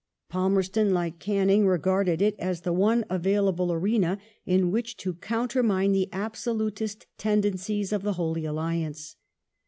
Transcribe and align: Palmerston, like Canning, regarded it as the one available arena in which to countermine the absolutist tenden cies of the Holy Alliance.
Palmerston, 0.29 0.95
like 0.95 1.19
Canning, 1.19 1.67
regarded 1.67 2.23
it 2.23 2.35
as 2.39 2.61
the 2.61 2.73
one 2.73 3.05
available 3.07 3.71
arena 3.71 4.17
in 4.47 4.71
which 4.71 4.97
to 4.97 5.13
countermine 5.13 5.91
the 5.91 6.09
absolutist 6.11 7.05
tenden 7.19 7.53
cies 7.53 7.93
of 7.93 8.01
the 8.01 8.13
Holy 8.13 8.43
Alliance. 8.45 9.15